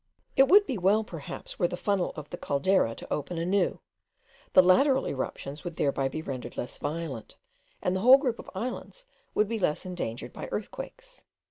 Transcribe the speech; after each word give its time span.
It 0.35 0.47
would 0.47 0.65
be 0.65 0.79
well, 0.79 1.03
perhaps, 1.03 1.59
were 1.59 1.67
the 1.67 1.77
funnel 1.77 2.11
of 2.15 2.27
the 2.31 2.37
Caldera 2.39 2.95
to 2.95 3.13
open 3.13 3.37
anew; 3.37 3.81
the 4.53 4.63
lateral 4.63 5.07
eruptions 5.07 5.63
would 5.63 5.75
thereby 5.75 6.07
be 6.07 6.23
rendered 6.23 6.57
less 6.57 6.79
violent, 6.79 7.35
and 7.83 7.95
the 7.95 7.99
whole 7.99 8.17
group 8.17 8.39
of 8.39 8.49
islands 8.55 9.05
would 9.35 9.47
be 9.47 9.59
less 9.59 9.85
endangered 9.85 10.33
by 10.33 10.49
earthquakes. 10.51 11.21